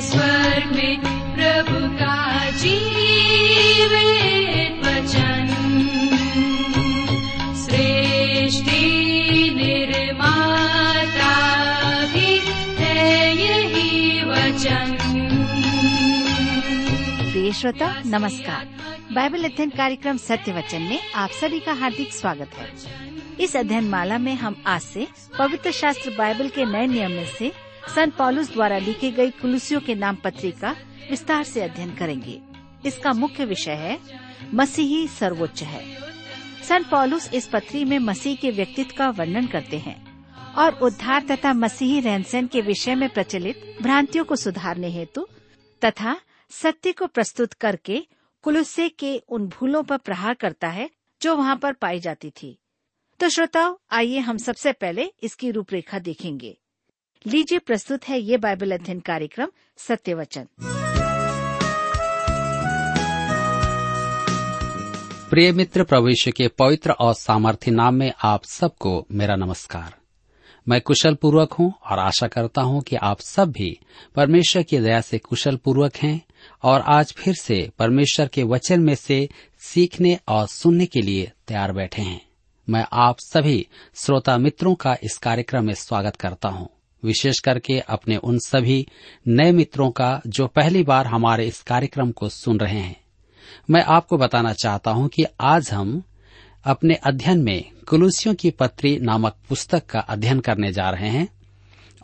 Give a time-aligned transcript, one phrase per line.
[0.00, 1.00] स्वर्ग में
[1.34, 2.46] प्रभु का
[4.80, 5.46] वचन।
[7.54, 8.82] सृष्टि
[9.56, 11.34] निर्माता
[12.06, 12.40] भी
[12.84, 14.96] है यही वचन।
[17.52, 18.68] श्रोता, नमस्कार।
[19.12, 22.72] बाइबल अध्ययन कार्यक्रम सत्य वचन में आप सभी का हार्दिक स्वागत है।
[23.40, 27.69] इस अध्ययन माला में हम आज से पवित्र शास्त्र बाइबल के नए नियम में से
[27.88, 30.70] संत पॉलुस द्वारा लिखी गई कुलुसियों के नाम पत्री का
[31.10, 32.40] विस्तार से अध्ययन करेंगे।
[32.86, 33.98] इसका मुख्य विषय है,
[34.54, 35.82] मसीही सर्वोच्च है।
[36.68, 39.98] संत पॉलुस इस पत्री में मसीह के व्यक्तित्व का वर्णन करते हैं
[40.54, 45.26] और उद्धार तथा मसीही रहन सहन के विषय में प्रचलित भ्रांतियों को सुधारने हेतु
[45.84, 46.20] तथा
[46.50, 48.06] सत्य को प्रस्तुत करके
[48.42, 50.90] कुलुस्से के उन भूलों पर प्रहार करता है
[51.22, 52.58] जो वहाँ पर पाई जाती थी।
[53.20, 56.56] तो श्रोताओ, आइए हम सबसे पहले इसकी रूपरेखा देखेंगे।
[57.26, 60.46] लीजिए प्रस्तुत है ये बाइबल अध्ययन कार्यक्रम सत्य वचन
[65.30, 69.94] प्रिय मित्र, प्रवेश के पवित्र और सामर्थ्य नाम में आप सबको मेरा नमस्कार।
[70.68, 73.78] मैं कुशल पूर्वक हूँ और आशा करता हूँ कि आप सब भी
[74.16, 76.20] परमेश्वर की दया से कुशल पूर्वक हैं
[76.62, 81.72] और आज फिर से परमेश्वर के वचन में से सीखने और सुनने के लिए तैयार
[81.72, 82.20] बैठे हैं।
[82.68, 86.68] मैं आप सभी श्रोता मित्रों का इस कार्यक्रम में स्वागत करता हूँ।
[87.04, 88.86] विशेष करके अपने उन सभी
[89.28, 92.96] नए मित्रों का जो पहली बार हमारे इस कार्यक्रम को सुन रहे हैं।
[93.70, 96.02] मैं आपको बताना चाहता हूँ कि आज हम
[96.64, 101.28] अपने अध्ययन में कुलूसियों की पत्री नामक पुस्तक का अध्ययन करने जा रहे हैं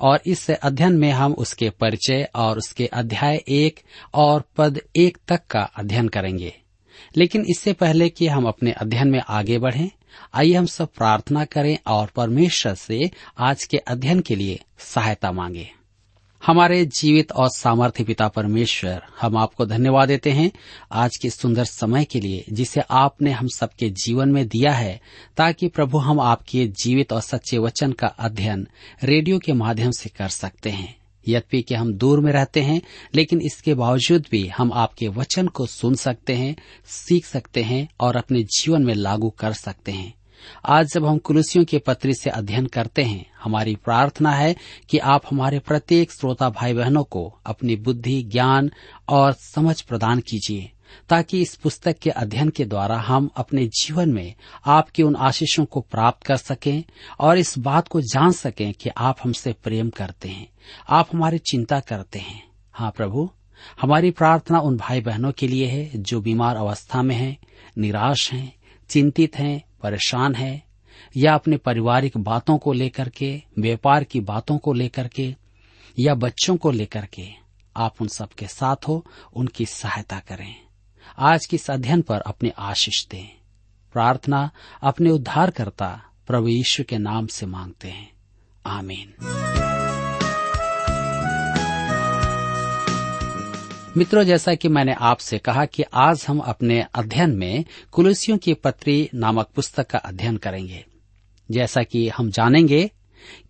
[0.00, 3.80] और इस अध्ययन में हम उसके परिचय और उसके अध्याय एक
[4.14, 6.54] और पद एक तक का अध्ययन करेंगे।
[7.16, 9.90] लेकिन इससे पहले कि हम अपने अध्ययन में आगे बढ़ें
[10.34, 15.70] आइए हम सब प्रार्थना करें और परमेश्वर से आज के अध्ययन के लिए सहायता मांगे।
[16.46, 20.52] हमारे जीवित और सामर्थ्य पिता परमेश्वर, हम आपको धन्यवाद देते हैं
[20.92, 25.00] आज के सुंदर समय के लिए जिसे आपने हम सबके जीवन में दिया है,
[25.36, 28.68] ताकि प्रभु हम आपके जीवित और सच्चे वचन का अध्ययन
[29.04, 32.82] रेडियो के माध्यम से कर सकते हैं। यद्यपि कि हम दूर में रहते हैं,
[33.14, 36.56] लेकिन इसके बावजूद भी हम आपके वचन को सुन सकते हैं,
[36.86, 40.14] सीख सकते हैं और अपने जीवन में लागू कर सकते हैं।
[40.66, 44.56] आज जब हम कुलुसियों के पत्र से अध्ययन करते हैं, हमारी प्रार्थना है
[44.88, 48.70] कि आप हमारे प्रत्येक श्रोता भाई बहनों को अपनी बुद्धि, ज्ञान
[49.08, 50.70] और समझ प्रदान कीजिए।
[51.08, 54.34] ताकि इस पुस्तक के अध्ययन के द्वारा हम अपने जीवन में
[54.66, 56.84] आपके उन आशीषों को प्राप्त कर सकें
[57.20, 60.48] और इस बात को जान सकें कि आप हमसे प्रेम करते हैं
[60.88, 63.30] आप हमारी चिंता करते हैं। हाँ प्रभु
[63.80, 67.38] हमारी प्रार्थना उन भाई बहनों के लिए है जो बीमार अवस्था में हैं,
[67.78, 68.56] निराश हैं,
[68.88, 70.66] चिंतित हैं, परेशान हैं
[71.16, 75.34] या अपने पारिवारिक बातों को लेकर के व्यापार की बातों को लेकर के
[75.98, 77.28] या बच्चों को लेकर के
[77.76, 80.65] आप उन सबके साथ हो उनकी सहायता करें।
[81.18, 83.36] आज के इस अध्ययन पर अपनी आशीष दें।
[83.92, 84.50] प्रार्थना
[84.82, 88.12] अपने उद्धारकर्ता प्रभु यीशु के नाम से मांगते हैं।
[88.66, 89.14] आमीन।
[93.96, 99.10] मित्रों, जैसा कि मैंने आपसे कहा कि आज हम अपने अध्ययन में कुलसियों की पत्री
[99.14, 100.84] नामक पुस्तक का अध्ययन करेंगे।
[101.50, 102.90] जैसा कि हम जानेंगे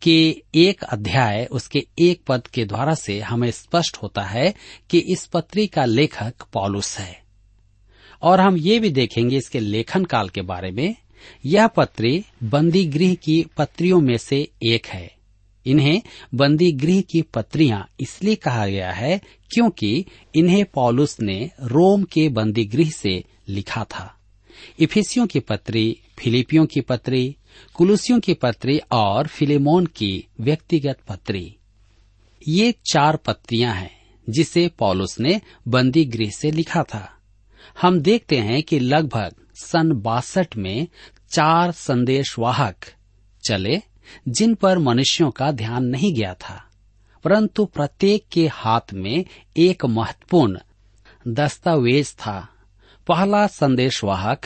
[0.03, 4.55] कि एक अध्याय उसके एक पद के द्वारा से हमें स्पष्ट होता है
[4.91, 7.26] कि इस पत्री का लेखक पॉलुस है।
[8.23, 10.95] और हम ये भी देखेंगे इसके लेखन काल के बारे में,
[11.47, 15.17] यह पत्री बंदी गृह की पत्रियों में से एक है।
[15.67, 16.03] इन्हें
[16.35, 19.19] बंदी गृह की पत्रियाँ इसलिए कहा गया है
[19.55, 20.05] क्योंकि
[20.35, 24.13] इन्हें पॉलुस ने रोम के बंदी गृह से लिखा था।
[24.81, 27.37] इफिसियों की पत्री, फिलिपियों की पत्री,
[27.75, 31.57] कुलुसियों की पत्री और फिलेमोन की व्यक्तिगत पत्री।
[32.49, 33.91] ये चार पत्रियाँ हैं
[34.31, 37.16] जिसे पॉलुस ने बंदी गृह से लिखा था।
[37.81, 40.89] हम देखते हैं कि लगभग सन बासठ में
[41.31, 42.77] चार संदेशवाहक
[43.49, 43.83] चले,
[44.29, 46.71] जिन पर मनुष्यों का ध्यान नहीं गया था।
[47.25, 49.25] परंतु प्रत्येक के हाथ में
[49.57, 50.59] एक महत्वपूर्ण
[51.29, 52.49] दस्तावेज़ था।
[53.09, 54.41] पहला संदेशवाहक,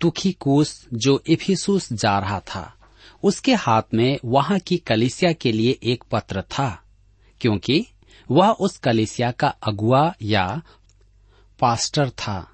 [0.00, 2.74] तुखिकुस, जो इफिसुस जा रहा था।
[3.22, 6.82] उसके हाथ में वहाँ की कलिसिया के लिए एक पत्र था,
[7.40, 7.86] क्योंकि
[8.30, 10.62] वह उस कलिसिया का अगुआ या
[11.62, 12.50] पास्टर था।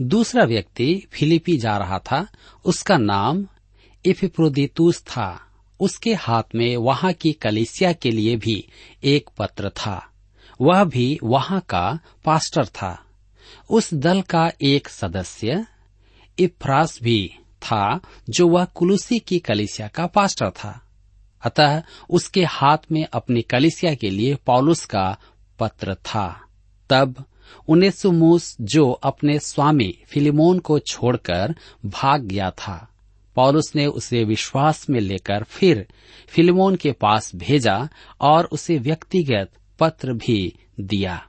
[0.00, 2.28] दूसरा व्यक्ति फिलिपी जा रहा था।
[2.64, 3.46] उसका नाम
[4.04, 5.46] इफिप्रोदितुस था।
[5.80, 8.68] उसके हाथ में वहाँ की कलिसिया के लिए भी
[9.04, 10.10] एक पत्र था।
[10.60, 13.04] वह भी वहाँ का पास्टर था।
[13.70, 15.66] उस दल का एक सदस्य
[16.38, 18.00] इफ्रास भी था,
[18.30, 20.82] जो वह कुलुसी की कलिसिया का पास्टर था।
[21.42, 25.16] अतः उसके हाथ में अपनी कलिसिया के लिए पौलुस का
[25.58, 26.44] पत्र था।
[26.90, 27.24] तब
[27.68, 31.54] उनेसुमुस जो अपने स्वामी फिलिमोन को छोड़कर
[31.86, 32.88] भाग गया था।
[33.34, 35.86] पौलुस ने उसे विश्वास में लेकर फिर
[36.28, 37.88] फिलिमोन के पास भेजा
[38.20, 41.26] और उसे व्यक्तिगत पत्र भी दिया।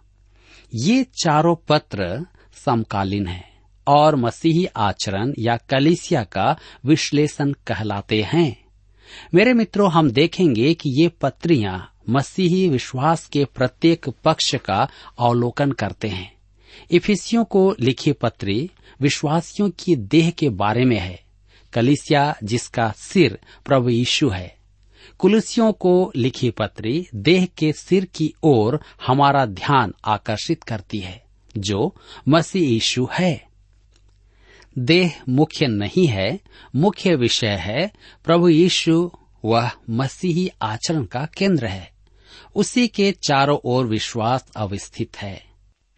[0.75, 2.25] ये चारों पत्र
[2.65, 3.53] समकालीन हैं
[3.87, 8.65] और मसीही आचरण या कलिसिया का विश्लेषण कहलाते हैं।
[9.33, 14.87] मेरे मित्रों, हम देखेंगे कि ये पत्रियाँ मसीही विश्वास के प्रत्येक पक्ष का
[15.19, 16.33] अवलोकन करते हैं।
[16.91, 18.71] इफिसियों को लिखी पत्री
[19.01, 21.23] विश्वासियों की देह के बारे में है।
[21.73, 24.57] कलिसिया, जिसका सिर प्रभु यीशु है।
[25.19, 31.23] कुलसियों को लिखी पत्री देह के सिर की ओर हमारा ध्यान आकर्षित करती है,
[31.57, 31.95] जो
[32.27, 33.47] मसीह यीशु है।
[34.77, 36.39] देह मुख्य नहीं है,
[36.75, 37.91] मुख्य विषय है,
[38.25, 39.11] प्रभु यीशु
[39.45, 41.92] वह मसीही आचरण का केंद्र है।
[42.55, 45.43] उसी के चारों ओर विश्वास अवस्थित है।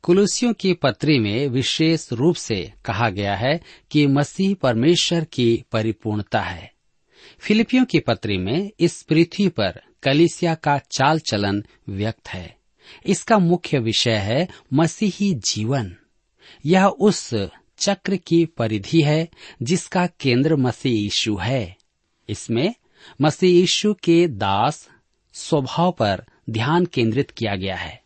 [0.01, 3.61] कुलुसियों की पत्री में विशेष रूप से कहा गया है
[3.91, 6.73] कि मसीह परमेश्वर की परिपूर्णता है।
[7.39, 12.57] फिलिपियों की पत्री में इस पृथ्वी पर कलिसिया का चाल चलन व्यक्त है।
[13.05, 15.95] इसका मुख्य विषय है मसीही जीवन।
[16.65, 17.35] यह उस
[17.77, 19.29] चक्र की परिधि है
[19.61, 21.77] जिसका केंद्र मसीह यीशु है।
[22.29, 22.75] इसमें
[23.21, 24.89] मसीह यीशु के दास
[25.33, 28.01] स्वभाव पर ध्यान केंद्रित किया गया है।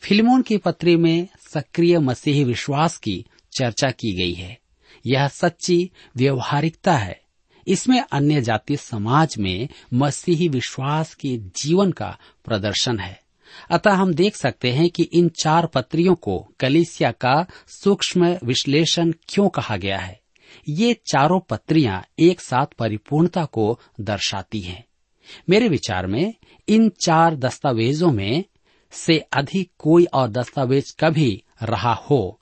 [0.00, 3.26] फ़िल्मों की पत्री में सक्रिय मसीही विश्वास की
[3.58, 4.58] चर्चा की गई है।
[5.06, 7.20] यह सच्ची व्यवहारिकता है।
[7.66, 13.22] इसमें अन्य जाति समाज में मसीही विश्वास के जीवन का प्रदर्शन है।
[13.70, 19.48] अतः हम देख सकते हैं कि इन चार पत्रियों को कलिसिया का सूक्ष्म विश्लेषण क्यों
[19.48, 20.20] कहा गया है?
[20.68, 24.84] ये चारों पत्रियाँ एक साथ परिपूर्णता को दर्शाती हैं।
[25.50, 26.34] मेरे विचार में
[26.70, 28.44] इन चार दस्तावेजों में
[28.92, 32.40] से अधिक कोई और दस्तावेज़ कभी रहा हो।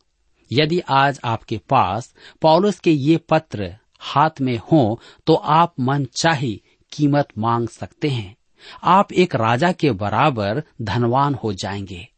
[0.52, 6.62] यदि आज आपके पास पौलुस के ये पत्र हाथ में हो तो आप मन चाही
[6.92, 8.36] कीमत मांग सकते हैं।
[8.82, 12.08] आप एक राजा के बराबर धनवान हो जाएँगे।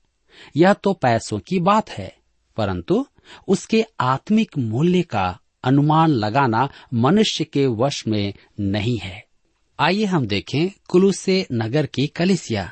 [0.56, 2.16] यह तो पैसों की बात है,
[2.56, 3.06] परंतु
[3.48, 9.29] उसके आत्मिक मूल्य का अनुमान लगाना मनुष्य के वश में नहीं है।
[9.80, 12.70] आइए हम देखें कुलुसे नगर की कलिसिया।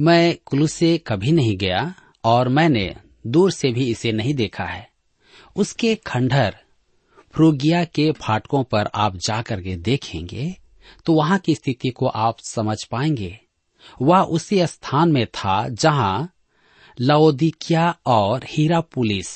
[0.00, 1.94] मैं कुलुसे कभी नहीं गया
[2.24, 2.94] और मैंने
[3.26, 4.88] दूर से भी इसे नहीं देखा है।
[5.56, 6.56] उसके खंडहर
[7.34, 10.50] फ्रूगिया के फाटकों पर आप जाकर के देखेंगे
[11.06, 13.38] तो वहाँ की स्थिति को आप समझ पाएँगे।
[14.02, 16.28] वह उसी स्थान में था जहाँ
[17.00, 19.28] लओदिकिया और हीरा पुलिस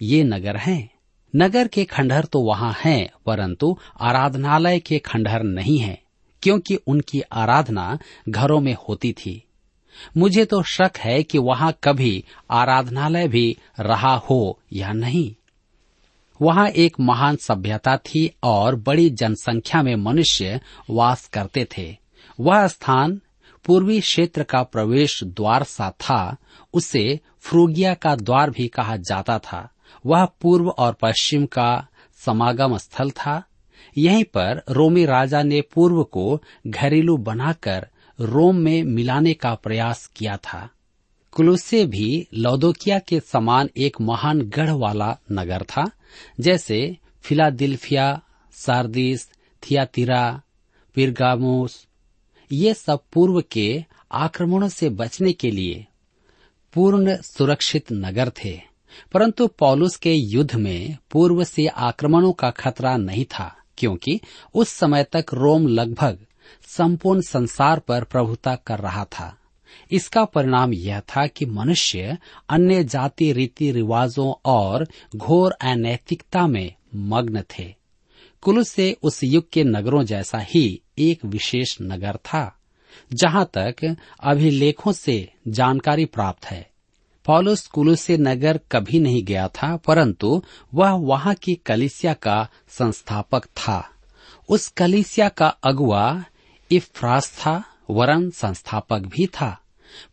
[0.00, 0.95] ये नगर हैं।
[1.34, 5.98] नगर के खंडहर तो वहाँ हैं, परंतु आराधनालय के खंडहर नहीं है
[6.42, 9.42] क्योंकि उनकी आराधना घरों में होती थी।
[10.16, 15.34] मुझे तो शक है कि वहाँ कभी आराधनालय भी रहा हो या नहीं।
[16.40, 21.96] वहाँ एक महान सभ्यता थी और बड़ी जनसंख्या में मनुष्य वास करते थे।
[22.40, 23.20] वह स्थान
[23.64, 26.36] पूर्वी क्षेत्र का प्रवेश द्वार सा था
[26.74, 29.68] उसे फ्रूगिया का द्वार भी कहा जाता था।
[30.06, 31.86] वह पूर्व और पश्चिम का
[32.24, 33.44] समागम स्थल था।
[33.98, 37.88] यहीं पर रोमी राजा ने पूर्व को घरेलू बनाकर
[38.20, 40.70] रोम में मिलाने का प्रयास किया था।
[41.32, 45.90] कुलुसे भी लौदोकिया के समान एक महान गढ़ वाला नगर था,
[46.40, 49.28] जैसे फिलादिल्फिया, सार्दिस,
[49.62, 50.42] थियातिरा,
[50.94, 51.86] पिरगामोस,
[52.52, 55.86] ये सब पूर्व के आक्रमणों से बचने के लिए
[56.74, 58.75] पूर्ण सुरक्षित नगर थे।
[59.12, 64.20] परंतु पौलुस के युद्ध में पूर्व से आक्रमणों का खतरा नहीं था, क्योंकि
[64.54, 66.18] उस समय तक रोम लगभग
[66.68, 69.38] संपूर्ण संसार पर प्रभुता कर रहा था।
[69.90, 77.42] इसका परिणाम यह था कि मनुष्य अन्य जाति रीति रिवाजों और घोर अनैतिकता में मग्न
[77.58, 77.74] थे।
[78.42, 82.56] कुल से उस युग के नगरों जैसा ही एक विशेष नगर था,
[83.12, 86.70] जहाँ तक अभिलेखों से जानकारी प्राप्त है।
[87.26, 90.42] पॉलुस कुलू से नगर कभी नहीं गया था, परंतु
[90.74, 93.90] वह वहाँ की कलिसिया का संस्थापक था।
[94.48, 96.24] उस कलिसिया का अगुआ
[96.70, 99.60] इफ्रास था, वरन संस्थापक भी था।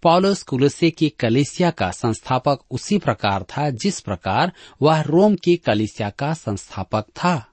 [0.03, 4.51] पॉलस कुलसे की कलिसिया का संस्थापक उसी प्रकार था, जिस प्रकार
[4.81, 7.47] वह रोम की कलिसिया का संस्थापक था।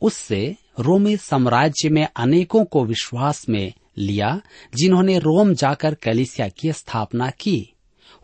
[0.00, 4.40] उससे रोमी साम्राज्य में अनेकों को विश्वास में लिया,
[4.74, 7.71] जिन्होंने रोम जाकर कलिसिया की स्थापना की।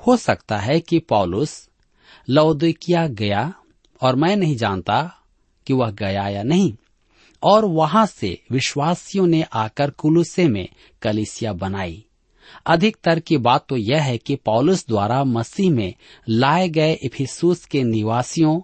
[0.07, 1.69] हो सकता है कि पॉलुस
[2.29, 3.55] लौदिकिया गया
[4.03, 5.15] और मैं नहीं जानता
[5.67, 6.75] कि वह गया या नहीं।
[7.43, 10.69] और वहाँ से विश्वासियों ने आकर कुलुसे में
[11.03, 12.05] कलिसिया बनाई।
[12.67, 15.95] अधिकतर की बात तो यह है कि पौलुस द्वारा मसीह में
[16.29, 18.61] लाए गए इफिसूस के निवासियों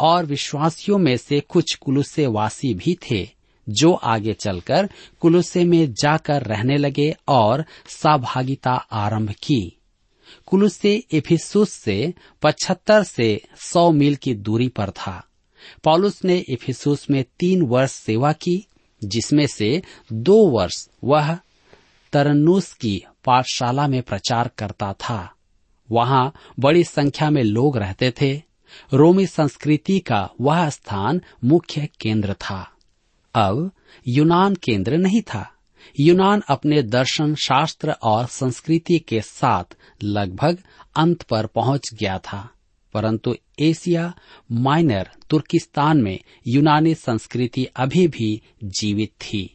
[0.00, 3.28] और विश्वासियों में से कुछ कुलुसे वासी भी थे,
[3.68, 4.90] जो आगे चलकर
[5.20, 9.80] कुलुसे में जाकर रहने लगे और सहभागिता आरंभ की।
[10.46, 15.26] कुलुसे इफिसुस से 75 से सौ मील की दूरी पर था।
[15.84, 18.66] पॉलुस ने इफिसुस में तीन वर्ष सेवा की,
[19.04, 19.82] जिसमें से
[20.12, 21.38] दो वर्ष वह
[22.12, 25.34] तरन्नुस की पाठशाला में प्रचार करता था।
[25.90, 28.42] वहाँ बड़ी संख्या में लोग रहते थे।
[28.92, 32.70] रोमी संस्कृति का वह स्थान मुख्य केंद्र था।
[33.34, 33.70] अब
[34.08, 35.53] यूनान केंद्र नहीं था।
[36.00, 40.58] यूनान अपने दर्शन शास्त्र और संस्कृति के साथ लगभग
[40.96, 42.48] अंत पर पहुँच गया था,
[42.94, 44.12] परंतु एशिया
[44.52, 49.50] माइनर तुर्किस्तान में यूनानी संस्कृति अभी भी जीवित थी।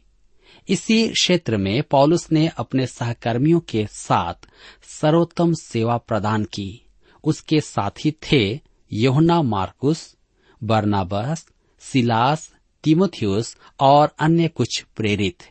[0.68, 4.48] इसी क्षेत्र में पॉलुस ने अपने सहकर्मियों के साथ
[4.90, 6.86] सर्वोत्तम सेवा प्रदान की।
[7.24, 8.60] उसके साथी थे
[8.92, 10.16] योहना मार्कुस,
[10.64, 11.46] बर्नाबस,
[11.80, 12.52] सिलास,
[12.84, 15.42] तिमोथियस और अन्य कुछ प्रेरित।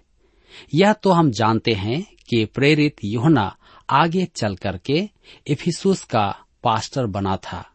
[0.74, 3.56] यह तो हम जानते हैं कि प्रेरित योहना
[3.90, 5.10] आगे चल करके
[5.48, 7.66] इफिसुस का पास्टर बना था।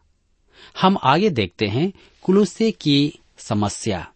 [0.81, 4.07] हम आगे देखते हैं कुलुसे की समस्या।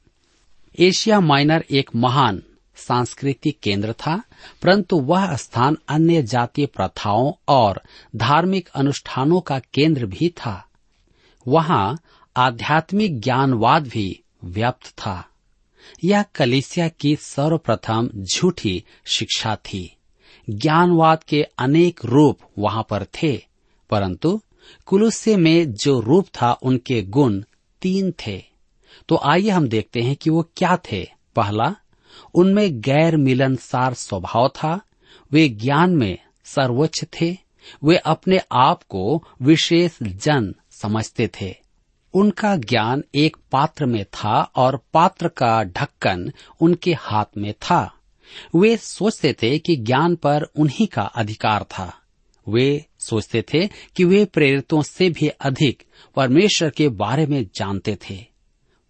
[0.79, 2.43] एशिया माइनर एक महान
[2.75, 4.23] सांस्कृतिक केंद्र था,
[4.61, 7.81] परंतु वह स्थान अन्य जातीय प्रथाओं और
[8.15, 10.67] धार्मिक अनुष्ठानों का केंद्र भी था।
[11.47, 11.99] वहाँ
[12.37, 15.28] आध्यात्मिक ज्ञानवाद भी व्याप्त था।
[16.03, 19.95] यह कलिसिया की सर्वप्रथम झूठी शिक्षा थी।
[20.49, 23.45] ज्ञानवाद के अनेक रूप वहाँ पर थे,
[23.89, 24.41] परंतु
[24.85, 27.43] कुलुस्य में जो रूप था उनके गुण
[27.81, 28.43] तीन थे।
[29.09, 31.75] तो आइए हम देखते हैं कि वो क्या थे। पहला,
[32.33, 34.81] उनमें गैर मिलनसार स्वभाव था।
[35.31, 37.37] वे ज्ञान में सर्वोच्च थे।
[37.83, 41.55] वे अपने आप को विशेष जन समझते थे।
[42.13, 47.93] उनका ज्ञान एक पात्र में था और पात्र का ढक्कन उनके हाथ में था।
[48.55, 51.97] वे सोचते थे कि ज्ञान पर उन्हीं का अधिकार था।
[52.49, 55.83] वे सोचते थे कि वे प्रेरितों से भी अधिक
[56.15, 58.25] परमेश्वर के बारे में जानते थे।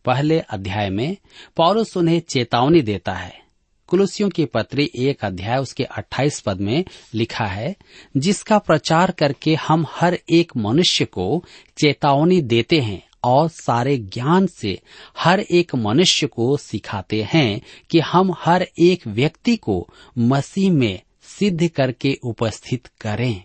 [0.06, 1.18] पहले अध्याय में
[1.56, 3.40] पौरुष उन्हें चेतावनी देता है।
[3.88, 7.76] कुलुसियों की पत्री एक अध्याय उसके 28 पद में लिखा है,
[8.18, 11.46] जिसका प्रचार करके हम हर एक मनुष्य को
[11.78, 14.80] चेतावनी देते हैं। और सारे ज्ञान से
[15.18, 21.68] हर एक मनुष्य को सिखाते हैं कि हम हर एक व्यक्ति को मसीह में सिद्ध
[21.68, 23.44] करके उपस्थित करें।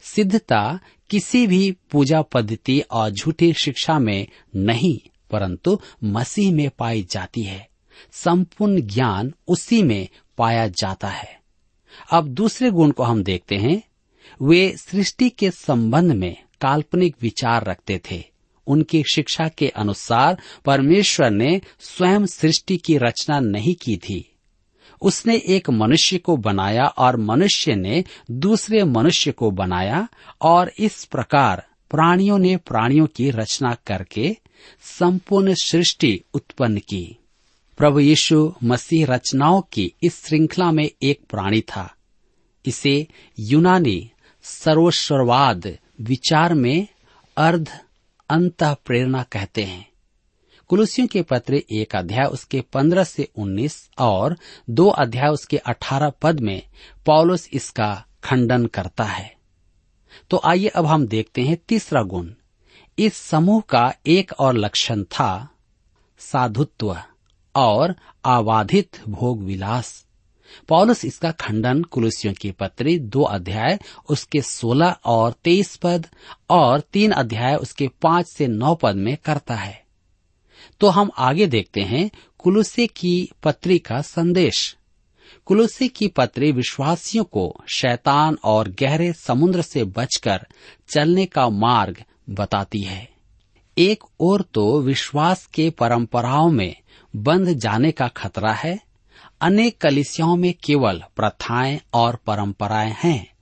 [0.00, 4.26] सिद्धता किसी भी पूजा पद्धति और झूठी शिक्षा में
[4.56, 7.68] नहीं, परंतु मसीह में पाई जाती है।
[8.12, 11.40] संपूर्ण ज्ञान उसी में पाया जाता है।
[12.10, 13.82] अब दूसरे गुण को हम देखते हैं।
[14.42, 18.37] वे सृष्टि के संबंध में काल्पनिक विचार रखते थे।
[18.68, 24.32] उनकी शिक्षा के अनुसार परमेश्वर ने स्वयं सृष्टि की रचना नहीं की थी।
[25.02, 30.08] उसने एक मनुष्य को बनाया और मनुष्य ने दूसरे मनुष्य को बनाया
[30.42, 34.36] और इस प्रकार प्राणियों ने प्राणियों की रचना करके
[34.82, 37.18] संपूर्ण सृष्टि उत्पन्न की।
[37.78, 41.94] प्रभु यीशु मसीह रचनाओं की इस श्रृंखला में एक प्राणी था।
[42.66, 43.06] इसे
[43.38, 44.10] यूनानी
[44.42, 46.86] सर्वस्वरवाद विचार में
[47.36, 47.80] अर्ध
[48.30, 49.88] अंत प्रेरणा कहते हैं।
[50.68, 54.36] कुलुसियों के पत्र एक अध्याय उसके पंद्रह से उन्नीस और
[54.70, 56.62] दो अध्याय उसके अठारह पद में
[57.06, 59.36] पॉलुस इसका खंडन करता है।
[60.30, 62.32] तो आइए अब हम देखते हैं तीसरा गुण।
[62.98, 65.48] इस समूह का एक और लक्षण था
[66.18, 67.02] साधुत्व
[67.54, 67.94] और
[68.24, 70.06] आवाधित भोग विलास
[70.68, 73.78] पॉलुस इसका खंडन कुलुसियों की पत्री दो अध्याय,
[74.08, 76.06] उसके सोलह और तेईस पद
[76.50, 79.84] और तीन अध्याय, उसके पाँच से नौ पद में करता है।
[80.80, 84.76] तो हम आगे देखते हैं कुलुसे की पत्री का संदेश।
[85.46, 90.46] कुलुसे की पत्री विश्वासियों को शैतान और गहरे समुद्र से बचकर
[90.88, 93.08] चलने का मार्ग बताती है।
[93.78, 96.76] एक और तो विश्वास के परंपराओं में
[97.16, 98.87] बंध जाने का खतरा है
[99.40, 103.32] अनेक कलिसियाओं में केवल प्रथाएँ और परंपराएँ हैं।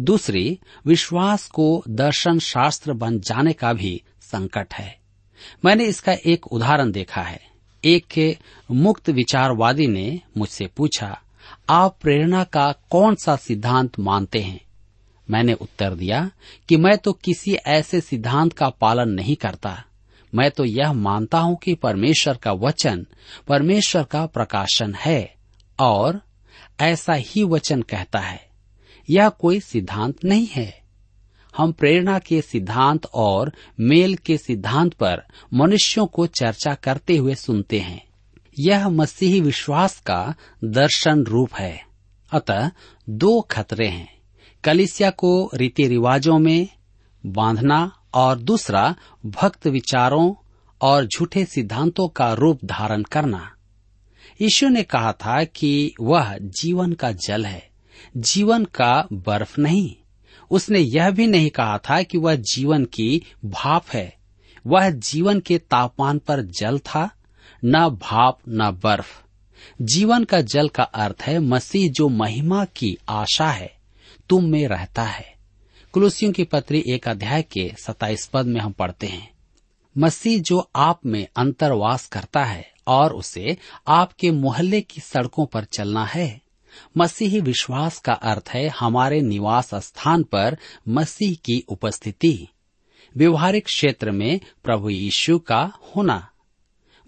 [0.00, 4.98] दूसरी, विश्वास को दर्शन शास्त्र बन जाने का भी संकट है।
[5.64, 7.40] मैंने इसका एक उदाहरण देखा है।
[7.84, 8.36] एक
[8.70, 11.20] मुक्त विचारवादी ने मुझसे पूछा,
[11.68, 14.60] आप प्रेरणा का कौन सा सिद्धांत मानते हैं?
[15.30, 16.30] मैंने उत्तर दिया
[16.68, 19.84] कि मैं तो किसी ऐसे सिद्धांत का पालन नहीं करता।
[20.34, 23.06] मैं तो यह मानता हूँ कि परमेश्वर का वचन
[23.48, 25.34] परमेश्वर का प्रकाशन है
[25.80, 26.20] और
[26.80, 28.48] ऐसा ही वचन कहता है,
[29.10, 30.82] यह कोई सिद्धांत नहीं है।
[31.56, 35.22] हम प्रेरणा के सिद्धांत और मेल के सिद्धांत पर
[35.54, 38.04] मनुष्यों को चर्चा करते हुए सुनते हैं।
[38.58, 41.82] यह मसीही विश्वास का दर्शन रूप है।
[42.32, 42.70] अतः
[43.08, 44.14] दो खतरे हैं।
[44.64, 46.68] कलिसिया को रीति रिवाजों में
[47.26, 48.94] बांधना और दूसरा,
[49.26, 50.34] भक्त विचारों
[50.80, 53.50] और झूठे सिद्धांतों का रूप धारण करना।
[54.40, 57.70] यीशु ने कहा था कि वह जीवन का जल है,
[58.16, 59.96] जीवन का बर्फ़ नहीं।
[60.50, 64.16] उसने यह भी नहीं कहा था कि वह जीवन की भाप है।
[64.66, 67.10] वह जीवन के तापमान पर जल था,
[67.64, 69.24] न भाप न बर्फ़।
[69.82, 73.74] जीवन का जल का अर्थ है मसीह जो महिमा की आशा है,
[74.28, 75.33] तुम में रहता है।
[75.94, 79.30] कुलुसियों की पत्री एक अध्याय के सताइस पद में हम पढ़ते हैं।
[79.98, 83.56] मसीह जो आप में अंतरवास करता है और उसे
[83.88, 86.40] आपके मोहल्ले की सड़कों पर चलना है।
[86.96, 90.58] मसीही विश्वास का अर्थ है हमारे निवास स्थान पर
[90.88, 92.48] मसीह की उपस्थिति।
[93.16, 96.30] व्यवहारिक क्षेत्र में प्रभु यीशु का होना।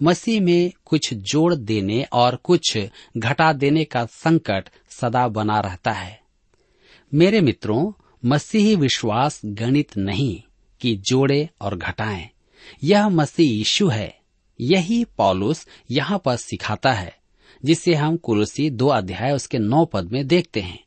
[0.02, 2.78] मसीह में कुछ जोड़ देने और कुछ
[3.16, 6.21] घटा देने का संकट सदा बना रहता है।
[7.14, 7.93] मेरे मित्रों
[8.26, 10.42] मसीही विश्वास गणित नहीं
[10.80, 12.28] कि जोड़े और घटाएँ।
[12.85, 14.18] यह मसीह यीशु है।
[14.61, 17.16] यही पॉलुस यहाँ पर सिखाता है,
[17.64, 20.85] जिसे हम कुरुसी दो अध्याय उसके नौ पद में देखते हैं।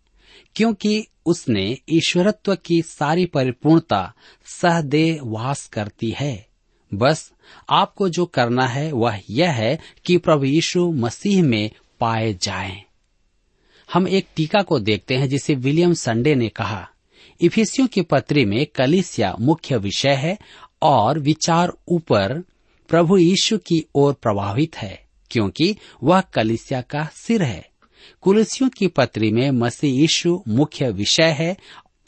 [0.55, 4.13] क्योंकि उसने ईश्वरत्व की सारी परिपूर्णता
[4.45, 6.47] सहदेह वास करती है।
[6.93, 7.31] बस
[7.69, 12.83] आपको जो करना है वह यह है कि प्रभु यीशु मसीह में पाए जाएँ।
[13.93, 16.89] हम एक टीका को देखते हैं जिसे विलियम संडे ने कहा।
[17.41, 20.37] इफिसियों की पत्री में कलिसिया मुख्य विषय है
[20.81, 22.43] और विचार ऊपर
[22.89, 27.69] प्रभु यीशु की ओर प्रभावित है, क्योंकि वह कलिसिया का सिर है।
[28.21, 31.57] कुलसियों की पत्री में मसीह यीशु मुख्य विषय है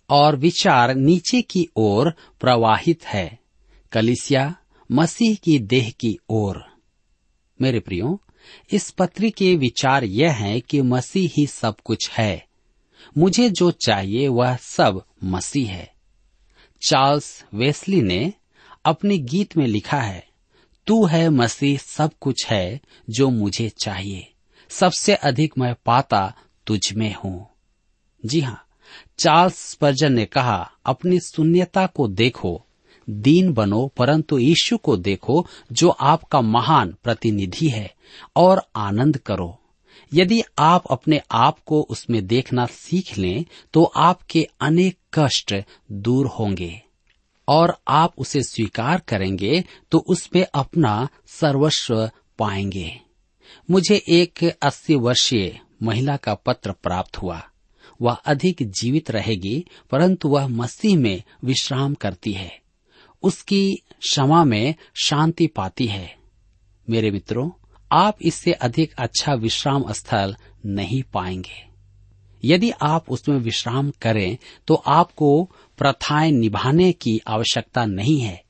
[0.09, 3.39] और विचार नीचे की ओर प्रवाहित है।
[3.91, 4.55] कलिसिया
[4.91, 6.63] मसीह की देह की ओर।
[7.61, 8.21] मेरे प्रियो,
[8.73, 12.50] इस पत्री के विचार यह है कि मसीह ही सब कुछ है।
[13.17, 15.93] मुझे जो चाहिए वह सब मसीह है।
[16.87, 18.33] चार्ल्स वेस्ली ने
[18.85, 20.27] अपने गीत में लिखा है,
[20.87, 24.31] तू है मसीह सब कुछ है जो मुझे चाहिए।
[24.69, 26.33] सबसे अधिक मैं पाता
[26.67, 27.49] तुझ में हूँ।
[28.25, 28.67] जी हाँ
[29.19, 32.65] चार्ल्स स्पर्जन ने कहा, अपनी शून्यता को देखो,
[33.09, 37.93] दीन बनो, परंतु यीशु को देखो, जो आपका महान प्रतिनिधि है,
[38.35, 39.60] और आनंद करो।
[40.13, 45.55] यदि आप अपने आप को उसमें देखना सीख लें तो आपके अनेक कष्ट
[45.91, 46.81] दूर होंगे।
[47.47, 52.99] और आप उसे स्वीकार करेंगे तो उसमें अपना सर्वस्व पाएँगे।
[53.71, 57.41] मुझे एक अस्सी वर्षीय महिला का पत्र प्राप्त हुआ।
[58.01, 62.61] वह अधिक जीवित रहेगी, परंतु वह मसीह में विश्राम करती है।
[63.23, 66.15] उसकी क्षमा में शांति पाती है।
[66.89, 67.49] मेरे मित्रों
[67.91, 71.71] आप इससे अधिक अच्छा विश्राम स्थल नहीं पाएँगे।
[72.43, 78.43] यदि आप उसमें विश्राम करें तो आपको प्रथाएँ निभाने की आवश्यकता नहीं है।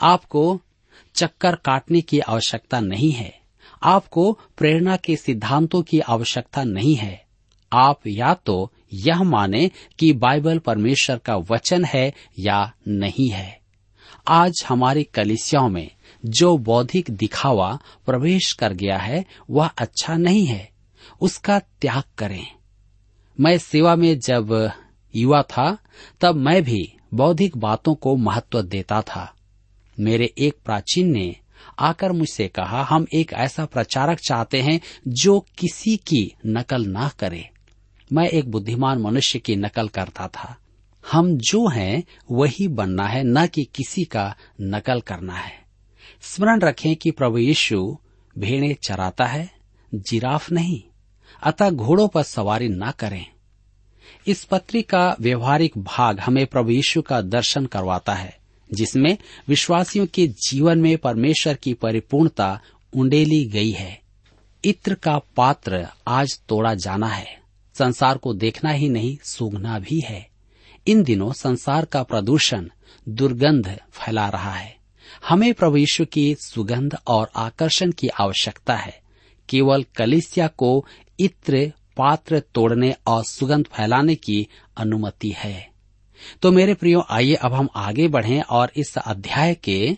[0.00, 0.60] आपको
[1.14, 3.40] चक्कर काटने की आवश्यकता नहीं है।
[3.82, 7.24] आपको प्रेरणा के सिद्धांतों की आवश्यकता नहीं है।
[7.72, 13.60] आप या तो यह माने कि बाइबल परमेश्वर का वचन है या नहीं है।
[14.28, 15.90] आज हमारी कलिसियाओं में
[16.24, 20.70] जो बौद्धिक दिखावा प्रवेश कर गया है, वह अच्छा नहीं है।
[21.20, 22.46] उसका त्याग करें।
[23.40, 24.70] मैं सेवा में जब
[25.16, 25.78] युवा था,
[26.20, 29.34] तब मैं भी बौद्धिक बातों को महत्व देता था।
[30.00, 31.36] मेरे एक प्राचीन ने
[31.78, 37.50] आकर मुझसे कहा, हम एक ऐसा प्रचारक चाहते हैं जो किसी की नकल ना करे।
[38.12, 40.56] मैं एक बुद्धिमान मनुष्य की नकल करता था।
[41.12, 45.63] हम जो हैं, वही बनना है, न कि किसी का नकल करना है।
[46.32, 47.98] स्मरण रखें कि प्रभु यीशु
[48.38, 49.50] भेड़े चराता है,
[49.94, 50.82] जिराफ नहीं,
[51.42, 53.26] अतः घोड़ों पर सवारी न करें।
[54.26, 58.38] इस पत्री का व्यवहारिक भाग हमें प्रभु यीशु का दर्शन करवाता है,
[58.72, 62.60] जिसमें विश्वासियों के जीवन में परमेश्वर की परिपूर्णता
[62.96, 64.00] उंडेली गई है।
[64.64, 67.40] इत्र का पात्र आज तोड़ा जाना है,
[67.74, 70.28] संसार को देखना ही नहीं, सूंघना भी है।
[70.86, 72.68] इन दिनों संसार का प्रदूषण,
[73.08, 74.83] दुर्गंध फैला रहा है।
[75.28, 79.02] हमें प्रभु यीशु की सुगंध और आकर्षण की आवश्यकता है।
[79.48, 80.86] केवल कलिसिया को
[81.20, 85.70] इत्र, पात्र तोड़ने और सुगंध फैलाने की अनुमति है।
[86.42, 89.96] तो मेरे प्रियो, आइए अब हम आगे बढ़ें और इस अध्याय के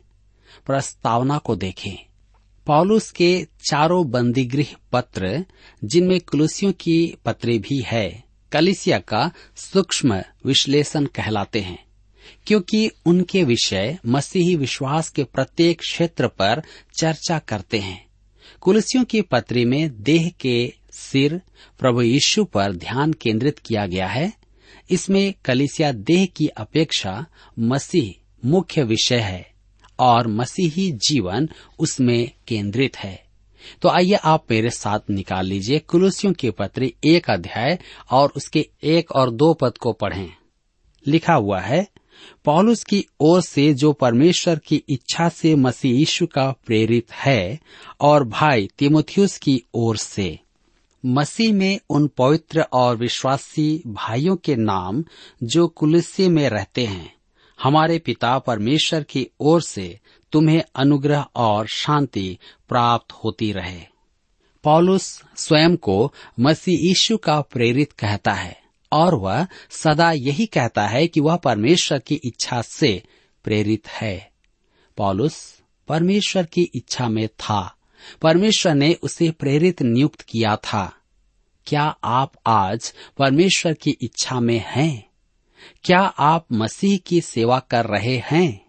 [0.66, 2.06] प्रस्तावना को देखें।
[2.66, 5.44] पौलुस के चारों बंदीगृह पत्र,
[5.84, 11.85] जिनमें कुलुसियों की पत्री भी है, कलिसिया का सूक्ष्म विश्लेषण कहलाते हैं।
[12.46, 16.62] क्योंकि उनके विषय मसीही विश्वास के प्रत्येक क्षेत्र पर
[17.00, 18.06] चर्चा करते हैं।
[18.60, 21.40] कुलसियों की पत्री में देह के सिर
[21.78, 24.32] प्रभु यीशु पर ध्यान केंद्रित किया गया है।
[24.90, 27.26] इसमें कलिसिया देह की अपेक्षा
[27.58, 29.50] मसीह मुख्य विषय है
[29.98, 33.24] और मसीही जीवन उसमें केंद्रित है।
[33.82, 37.78] तो आइए आप मेरे साथ निकाल लीजिए कुलुसियों की पत्री एक अध्याय
[38.10, 40.30] और उसके एक और दो पद को पढ़ें।
[41.06, 41.86] लिखा हुआ है
[42.44, 47.60] पौलुस की ओर से जो परमेश्वर की इच्छा से मसीह यीशु का प्रेरित है
[48.00, 50.38] और भाई तिमोथियस की ओर से,
[51.06, 55.04] मसीह में उन पवित्र और विश्वासी भाइयों के नाम
[55.42, 57.14] जो कुलस्य में रहते हैं,
[57.62, 59.98] हमारे पिता परमेश्वर की ओर से
[60.32, 63.80] तुम्हें अनुग्रह और शांति प्राप्त होती रहे।
[64.62, 71.08] पॉलुस स्वयं को मसीह यीशु का प्रेरित कहता है। और वह सदा यही कहता है
[71.08, 73.02] कि वह परमेश्वर की इच्छा से
[73.44, 74.30] प्रेरित है।
[74.96, 77.76] पॉलुस परमेश्वर की इच्छा में था।
[78.22, 80.92] परमेश्वर ने उसे प्रेरित नियुक्त किया था।
[81.66, 85.10] क्या आप आज परमेश्वर की इच्छा में हैं?
[85.84, 88.66] क्या आप मसीह की सेवा कर रहे हैं?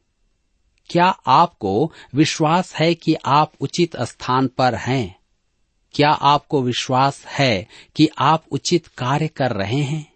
[0.89, 5.16] क्या आपको विश्वास है कि आप उचित स्थान पर हैं?
[5.97, 10.13] क्या आपको विश्वास है कि आप उचित कार्य कर रहे हैं?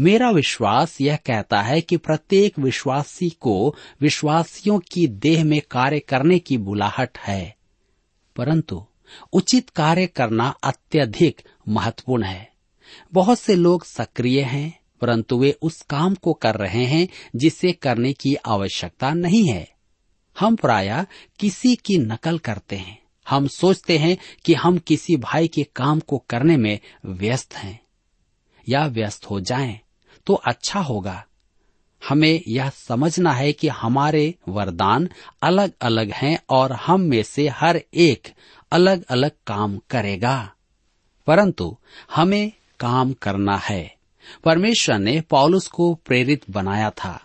[0.00, 6.38] मेरा विश्वास यह कहता है कि प्रत्येक विश्वासी को विश्वासियों की देह में कार्य करने
[6.38, 7.56] की बुलाहट है।
[8.36, 8.86] परंतु
[9.32, 12.52] उचित कार्य करना अत्यधिक महत्वपूर्ण है।
[13.12, 18.12] बहुत से लोग सक्रिय हैं, परंतु वे उस काम को कर रहे हैं जिसे करने
[18.12, 19.70] की आवश्यकता नहीं है।
[20.38, 21.06] हम प्राय
[21.40, 26.18] किसी की नकल करते हैं। हम सोचते हैं कि हम किसी भाई के काम को
[26.30, 27.80] करने में व्यस्त हैं
[28.68, 29.80] या व्यस्त हो जाएँ
[30.26, 31.24] तो अच्छा होगा।
[32.08, 35.08] हमें यह समझना है कि हमारे वरदान
[35.42, 38.34] अलग अलग हैं और हम में से हर एक
[38.72, 40.52] अलग अलग काम करेगा।
[41.26, 41.76] परंतु
[42.14, 43.94] हमें काम करना है।
[44.44, 47.20] परमेश्वर ने पॉलुस को प्रेरित बनाया था।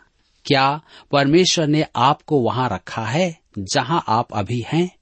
[0.45, 0.81] क्या
[1.11, 4.98] परमेश्वर ने आपको वहाँ रखा है जहाँ आप अभी हैं?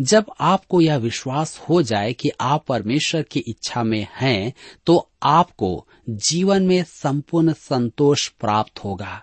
[0.00, 4.52] जब आपको यह विश्वास हो जाए कि आप परमेश्वर की इच्छा में हैं
[4.86, 9.22] तो आपको जीवन में संपूर्ण संतोष प्राप्त होगा।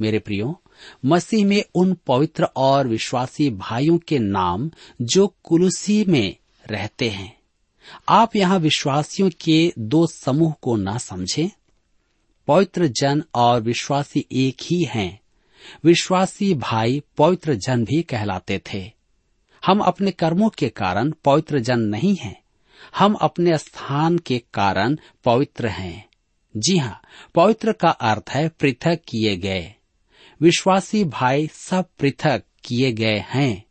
[0.00, 0.62] मेरे प्रियो,
[1.04, 4.70] मसीह में उन पवित्र और विश्वासी भाइयों के नाम
[5.02, 6.36] जो कुलुसी में
[6.70, 7.38] रहते हैं,
[8.08, 11.50] आप यहाँ विश्वासियों के दो समूह को न समझें।
[12.48, 15.20] पवित्र जन और विश्वासी एक ही हैं।
[15.84, 18.93] विश्वासी भाई पवित्र जन भी कहलाते थे।
[19.66, 22.42] हम अपने कर्मों के कारण पवित्र जन नहीं हैं।
[22.96, 26.08] हम अपने स्थान के कारण पवित्र हैं।
[26.56, 27.00] जी हाँ
[27.34, 29.74] पवित्र का अर्थ है पृथक किए गए।
[30.40, 33.64] विश्वासी भाई सब पृथक किए गए हैं।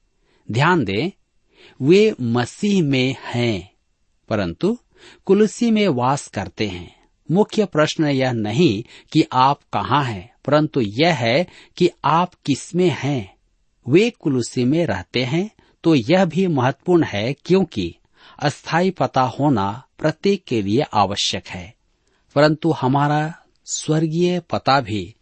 [0.51, 1.11] ध्यान दें,
[1.81, 3.71] वे मसीह में हैं,
[4.29, 4.77] परंतु
[5.25, 6.95] कुलसी में वास करते हैं।
[7.31, 13.35] मुख्य प्रश्न यह नहीं कि आप कहाँ हैं, परंतु यह है कि आप किसमें हैं।
[13.87, 15.49] वे कुलुसी में रहते हैं
[15.83, 17.95] तो यह भी महत्वपूर्ण है क्योंकि
[18.39, 21.73] अस्थायी पता होना प्रत्येक के लिए आवश्यक है।
[22.35, 23.33] परंतु हमारा
[23.65, 25.15] स्वर्गीय पता भी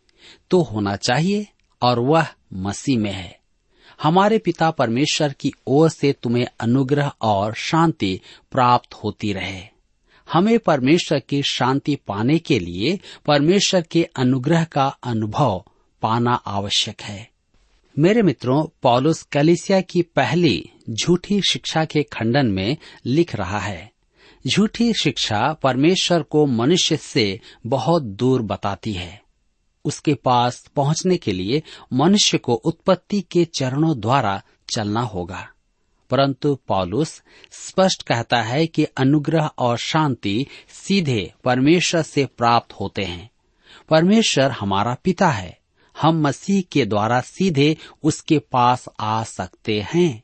[0.49, 1.47] तो होना चाहिए
[1.81, 3.39] और वह मसीह में है।
[4.03, 8.21] हमारे पिता परमेश्वर की ओर से तुम्हें अनुग्रह और शांति
[8.51, 9.63] प्राप्त होती रहे।
[10.33, 15.65] हमें परमेश्वर की शांति पाने के लिए परमेश्वर के अनुग्रह का अनुभव
[16.01, 17.30] पाना आवश्यक है।
[17.99, 23.91] मेरे मित्रों, पॉलुस कलिसिया की पहली झूठी शिक्षा के खंडन में लिख रहा है।
[24.47, 29.21] झूठी शिक्षा परमेश्वर को मनुष्य से बहुत दूर बताती है।
[29.85, 34.41] उसके पास पहुँचने के लिए मनुष्य को उत्पत्ति के चरणों द्वारा
[34.75, 35.49] चलना होगा।
[36.09, 43.29] परंतु पॉलुस स्पष्ट कहता है कि अनुग्रह और शांति सीधे परमेश्वर से प्राप्त होते हैं।
[43.89, 45.60] परमेश्वर हमारा पिता है।
[46.01, 50.23] हम मसीह के द्वारा सीधे उसके पास आ सकते हैं।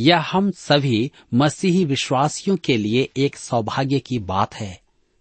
[0.00, 4.80] यह हम सभी मसीही विश्वासियों के लिए एक सौभाग्य की बात है।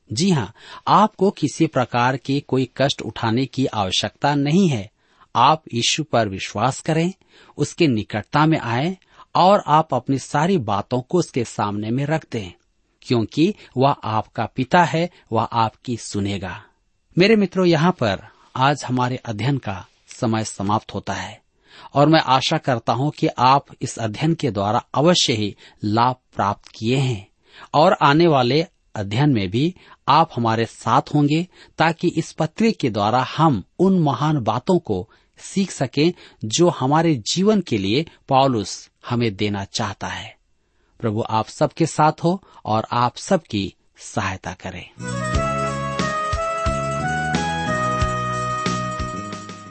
[0.10, 0.54] जी हाँ
[0.88, 4.90] आपको किसी प्रकार के कोई कष्ट उठाने की आवश्यकता नहीं है।
[5.36, 7.14] आप यीशु पर विश्वास करें,
[7.58, 8.98] उसके निकटता में आए
[9.36, 12.52] और आप अपनी सारी बातों को उसके सामने में रख दें,
[13.02, 16.62] क्योंकि वह आपका पिता है, वह आपकी सुनेगा।
[17.18, 19.86] मेरे मित्रों, यहाँ पर आज हमारे अध्ययन का
[20.22, 21.42] समय समाप्त होता है।
[21.94, 26.68] और मैं आशा करता हूँ कि आप इस अध्ययन के द्वारा अवश्य ही लाभ प्राप्त
[26.68, 27.30] किए हैं।
[27.74, 29.76] और आने वाले अध्ययन में भी
[30.08, 35.72] आप हमारे साथ होंगे, ताकि इस पत्री के द्वारा हम उन महान बातों को सीख
[35.72, 36.14] सकें,
[36.46, 40.38] जो हमारे जीवन के लिए पॉलुस हमें देना चाहता है।
[41.00, 44.90] प्रभु आप सबके साथ हो, और आप सबकी सहायता करें।